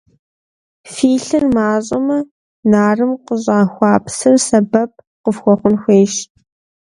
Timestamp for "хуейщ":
5.81-6.15